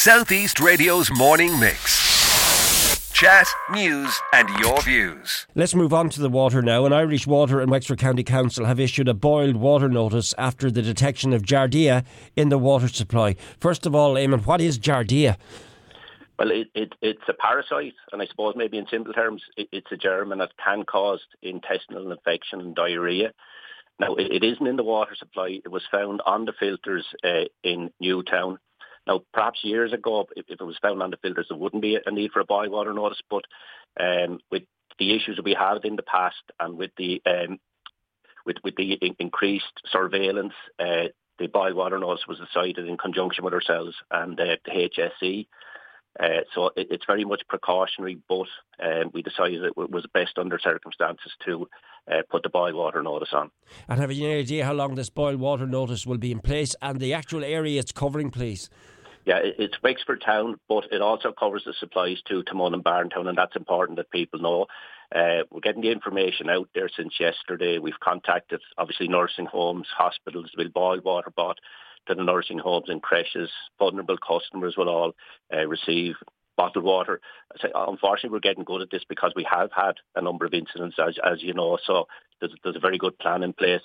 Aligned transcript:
Southeast 0.00 0.60
Radio's 0.60 1.10
morning 1.10 1.60
mix. 1.60 3.12
Chat, 3.12 3.46
news, 3.70 4.18
and 4.32 4.48
your 4.58 4.80
views. 4.80 5.46
Let's 5.54 5.74
move 5.74 5.92
on 5.92 6.08
to 6.08 6.22
the 6.22 6.30
water 6.30 6.62
now. 6.62 6.86
An 6.86 6.92
Irish 6.94 7.26
Water 7.26 7.60
and 7.60 7.70
Wexford 7.70 7.98
County 7.98 8.24
Council 8.24 8.64
have 8.64 8.80
issued 8.80 9.08
a 9.08 9.12
boiled 9.12 9.56
water 9.56 9.90
notice 9.90 10.34
after 10.38 10.70
the 10.70 10.80
detection 10.80 11.34
of 11.34 11.42
Giardia 11.42 12.02
in 12.34 12.48
the 12.48 12.56
water 12.56 12.88
supply. 12.88 13.36
First 13.58 13.84
of 13.84 13.94
all, 13.94 14.14
Eamon, 14.14 14.46
what 14.46 14.62
is 14.62 14.78
Giardia? 14.78 15.36
Well, 16.38 16.50
it, 16.50 16.68
it, 16.74 16.94
it's 17.02 17.28
a 17.28 17.34
parasite, 17.34 17.92
and 18.10 18.22
I 18.22 18.26
suppose 18.26 18.54
maybe 18.56 18.78
in 18.78 18.86
simple 18.90 19.12
terms, 19.12 19.42
it, 19.58 19.68
it's 19.70 19.92
a 19.92 19.98
germ 19.98 20.32
and 20.32 20.40
it 20.40 20.52
can 20.64 20.84
cause 20.84 21.20
intestinal 21.42 22.10
infection 22.10 22.62
and 22.62 22.74
diarrhea. 22.74 23.32
Now, 23.98 24.14
it, 24.14 24.32
it 24.32 24.44
isn't 24.44 24.66
in 24.66 24.76
the 24.76 24.82
water 24.82 25.14
supply. 25.14 25.60
It 25.62 25.70
was 25.70 25.82
found 25.92 26.22
on 26.24 26.46
the 26.46 26.54
filters 26.58 27.04
uh, 27.22 27.50
in 27.62 27.90
Newtown. 28.00 28.58
Now, 29.10 29.22
perhaps 29.34 29.58
years 29.64 29.92
ago, 29.92 30.28
if, 30.36 30.44
if, 30.48 30.60
it 30.60 30.64
was 30.64 30.78
found 30.80 31.02
on 31.02 31.10
the 31.10 31.16
filters, 31.16 31.46
there 31.48 31.58
wouldn't 31.58 31.82
be 31.82 31.98
a 32.04 32.10
need 32.12 32.30
for 32.30 32.38
a 32.38 32.44
boil 32.44 32.70
water 32.70 32.94
notice. 32.94 33.20
But 33.28 33.42
um, 33.98 34.38
with 34.52 34.62
the 35.00 35.16
issues 35.16 35.34
that 35.34 35.44
we 35.44 35.56
had 35.58 35.84
in 35.84 35.96
the 35.96 36.04
past 36.04 36.36
and 36.60 36.78
with 36.78 36.92
the 36.96 37.20
um, 37.26 37.58
with, 38.46 38.58
with 38.62 38.76
the 38.76 38.92
in- 38.92 39.16
increased 39.18 39.82
surveillance, 39.90 40.52
uh, 40.78 41.08
the 41.40 41.48
boil 41.48 41.74
water 41.74 41.98
notice 41.98 42.22
was 42.28 42.38
decided 42.38 42.86
in 42.86 42.96
conjunction 42.96 43.44
with 43.44 43.52
ourselves 43.52 43.96
and 44.12 44.38
uh, 44.38 44.56
the 44.64 44.88
HSE. 44.96 45.48
Uh, 46.18 46.42
so 46.54 46.66
it, 46.76 46.86
it's 46.90 47.04
very 47.04 47.24
much 47.24 47.42
precautionary, 47.48 48.16
but 48.28 48.46
um, 48.80 49.10
we 49.12 49.22
decided 49.22 49.64
it 49.64 49.76
was 49.76 50.06
best 50.14 50.38
under 50.38 50.58
circumstances 50.58 51.32
to 51.46 51.68
uh, 52.10 52.22
put 52.30 52.44
the 52.44 52.48
boil 52.48 52.74
water 52.74 53.02
notice 53.02 53.30
on. 53.32 53.50
And 53.88 53.98
have 54.00 54.12
you 54.12 54.28
any 54.28 54.40
idea 54.40 54.64
how 54.64 54.72
long 54.72 54.94
this 54.94 55.10
boil 55.10 55.36
water 55.36 55.66
notice 55.66 56.06
will 56.06 56.18
be 56.18 56.30
in 56.30 56.38
place 56.38 56.76
and 56.80 57.00
the 57.00 57.12
actual 57.12 57.42
area 57.42 57.80
it's 57.80 57.92
covering, 57.92 58.30
please? 58.30 58.70
Yeah, 59.26 59.38
it, 59.38 59.56
it's 59.58 59.82
Wexford 59.82 60.22
Town, 60.24 60.56
but 60.68 60.84
it 60.90 61.02
also 61.02 61.32
covers 61.32 61.62
the 61.64 61.74
supplies 61.78 62.20
to 62.28 62.42
Taghmon 62.42 62.74
and 62.74 62.84
Barntown, 62.84 63.28
and 63.28 63.36
that's 63.36 63.56
important 63.56 63.96
that 63.96 64.10
people 64.10 64.40
know. 64.40 64.66
Uh, 65.14 65.42
we're 65.50 65.60
getting 65.60 65.82
the 65.82 65.90
information 65.90 66.48
out 66.48 66.68
there 66.74 66.88
since 66.96 67.14
yesterday. 67.18 67.78
We've 67.78 67.98
contacted, 68.00 68.60
obviously, 68.78 69.08
nursing 69.08 69.46
homes, 69.46 69.88
hospitals, 69.96 70.50
we'll 70.56 70.68
boil 70.68 71.00
water 71.04 71.30
bought 71.34 71.58
to 72.06 72.14
the 72.14 72.24
nursing 72.24 72.58
homes 72.58 72.88
and 72.88 73.02
creches. 73.02 73.50
Vulnerable 73.78 74.16
customers 74.16 74.74
will 74.76 74.88
all 74.88 75.12
uh, 75.52 75.66
receive 75.66 76.14
bottled 76.60 76.84
water. 76.84 77.20
Unfortunately, 77.74 78.30
we're 78.30 78.40
getting 78.40 78.64
good 78.64 78.82
at 78.82 78.90
this 78.90 79.04
because 79.08 79.32
we 79.34 79.46
have 79.50 79.70
had 79.72 79.94
a 80.14 80.20
number 80.20 80.44
of 80.44 80.52
incidents, 80.52 80.96
as, 80.98 81.16
as 81.24 81.42
you 81.42 81.54
know, 81.54 81.78
so 81.82 82.06
there's, 82.38 82.52
there's, 82.62 82.76
a 82.76 82.80
very 82.80 82.98
good 82.98 83.18
plan 83.18 83.42
in 83.42 83.54
place. 83.54 83.80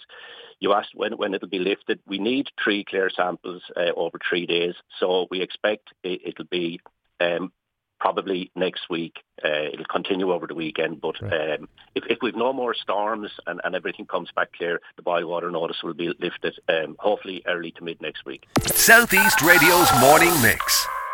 You 0.60 0.74
asked 0.74 0.92
when, 0.94 1.14
when 1.14 1.34
it'll 1.34 1.48
be 1.48 1.60
lifted. 1.60 2.00
We 2.06 2.20
need 2.20 2.48
three 2.62 2.84
clear 2.84 3.10
samples 3.10 3.62
uh, 3.78 3.94
over 3.96 4.20
three 4.28 4.46
days, 4.46 4.76
so 5.00 5.28
we 5.32 5.42
expect 5.42 5.90
it, 6.04 6.38
will 6.38 6.46
be 6.52 6.82
um, 7.22 7.54
probably 8.00 8.52
next 8.56 8.90
week. 8.90 9.24
Uh, 9.44 9.70
it'll 9.72 9.86
continue 9.86 10.34
over 10.34 10.46
the 10.46 10.56
weekend, 10.56 11.00
but 11.00 11.16
right. 11.22 11.60
um, 11.60 11.70
if, 11.96 12.04
if 12.10 12.18
we've 12.22 12.36
no 12.36 12.52
more 12.52 12.74
storms 12.74 13.32
and, 13.48 13.62
and 13.64 13.74
everything 13.74 14.06
comes 14.06 14.30
back 14.36 14.52
clear, 14.52 14.82
the 14.98 15.02
boil 15.02 15.26
water 15.28 15.50
notice 15.50 15.78
will 15.82 15.94
be 15.94 16.14
lifted 16.20 16.60
um, 16.68 16.98
hopefully 17.00 17.42
early 17.48 17.72
to 17.72 17.84
mid 17.84 18.02
next 18.02 18.26
week. 18.26 18.48
Southeast 18.66 19.42
Radio's 19.42 19.90
morning 20.02 20.34
mix. 20.42 20.85